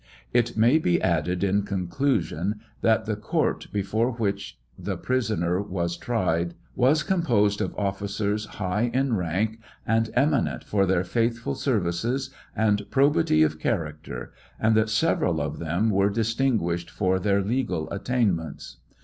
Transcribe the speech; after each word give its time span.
It 0.33 0.57
may 0.57 0.79
be 0.79 0.99
added, 0.99 1.43
in 1.43 1.61
conclusion, 1.61 2.59
that 2.81 3.05
the 3.05 3.15
court 3.15 3.67
before 3.71 4.09
whicht 4.13 4.55
he 4.83 4.95
prisoner 4.95 5.61
was 5.61 5.95
tried 5.95 6.55
was 6.75 7.03
composed 7.03 7.61
of 7.61 7.75
oflScers 7.75 8.47
high 8.47 8.89
in 8.95 9.15
rank, 9.15 9.59
and 9.85 10.09
eminent 10.15 10.63
for 10.63 10.87
their 10.87 11.03
faithful 11.03 11.53
ser 11.53 11.79
vices 11.79 12.31
and 12.55 12.89
probity 12.89 13.43
of 13.43 13.59
character, 13.59 14.33
and 14.59 14.73
that 14.73 14.89
several 14.89 15.39
of 15.39 15.59
them 15.59 15.91
were 15.91 16.09
distinguished 16.09 16.89
for 16.89 17.19
their 17.19 17.43
legal 17.43 17.87
attainments. 17.91 18.77